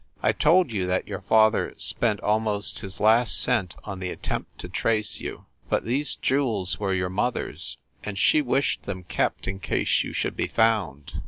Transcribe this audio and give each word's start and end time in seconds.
"I 0.23 0.31
told 0.31 0.71
you 0.71 0.87
that 0.87 1.07
your 1.07 1.21
father 1.21 1.75
spent 1.77 2.19
almost 2.21 2.79
his 2.79 2.99
last 2.99 3.39
cent 3.39 3.75
on 3.83 3.99
the 3.99 4.09
attempt 4.09 4.57
to 4.61 4.67
trace 4.67 5.19
you, 5.19 5.45
but 5.69 5.85
these 5.85 6.15
jewels 6.15 6.79
were 6.79 6.95
your 6.95 7.11
mother 7.11 7.51
s, 7.51 7.77
and 8.03 8.17
she 8.17 8.41
wished 8.41 8.85
them 8.87 9.03
kept 9.03 9.47
in 9.47 9.59
case 9.59 10.01
you 10.03 10.11
should 10.11 10.35
be 10.35 10.47
found. 10.47 11.13